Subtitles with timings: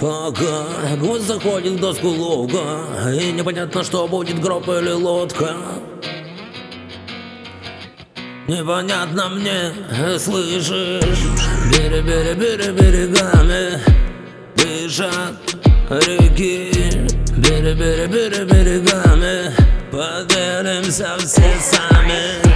[0.00, 2.60] Пока гвоздь заходит в доску ловко
[3.12, 5.56] И непонятно, что будет гроб или лодка.
[8.46, 9.72] Непонятно мне,
[10.18, 10.70] слышишь
[11.72, 13.80] бере, берегами
[14.56, 15.56] Дышат
[15.90, 16.70] реки.
[17.36, 19.52] Бере, берегами
[19.90, 22.47] Поделимся все сами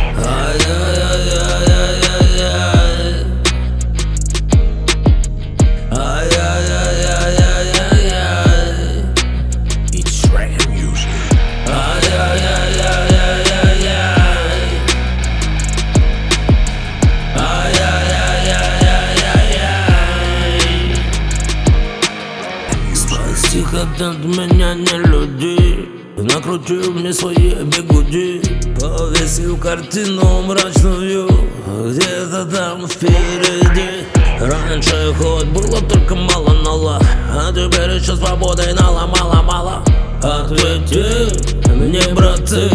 [23.62, 25.88] Спасти хотят меня не люди.
[26.16, 28.40] Накрутил мне свои бегуди.
[28.80, 31.28] Повесил картину мрачную
[31.86, 34.06] Где-то там впереди.
[34.40, 39.84] Раньше хоть было только мало-мало А теперь еще свободой нала мало-мало
[40.20, 41.28] Ответьте
[41.68, 42.68] мне, браты